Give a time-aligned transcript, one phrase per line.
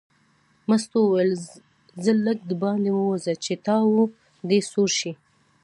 [0.69, 1.31] مستو وویل
[2.03, 3.91] ځه لږ دباندې ووځه چې تاو
[4.49, 5.11] دې سوړ شي.